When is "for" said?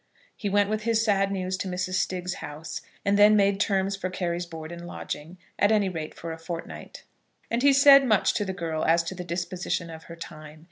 3.95-4.09, 6.15-6.31